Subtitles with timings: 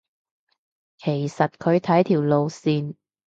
[0.97, 2.95] 其實睇佢條路線